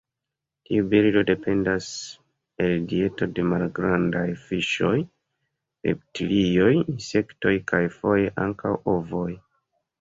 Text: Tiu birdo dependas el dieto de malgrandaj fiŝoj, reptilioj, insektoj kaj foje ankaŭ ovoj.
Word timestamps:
Tiu 0.67 0.85
birdo 0.93 1.21
dependas 1.31 1.89
el 2.67 2.73
dieto 2.93 3.27
de 3.39 3.45
malgrandaj 3.51 4.25
fiŝoj, 4.47 4.95
reptilioj, 5.91 6.73
insektoj 6.97 7.57
kaj 7.75 7.85
foje 8.01 8.37
ankaŭ 8.49 8.77
ovoj. 8.99 9.31